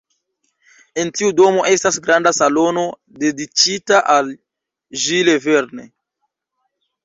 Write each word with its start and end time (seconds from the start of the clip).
En 1.03 1.11
tiu 1.19 1.29
domo 1.41 1.65
estas 1.73 1.99
granda 2.07 2.33
salono 2.39 2.87
dediĉita 3.27 4.03
al 4.17 4.35
Jules 5.07 5.49
Verne. 5.49 5.91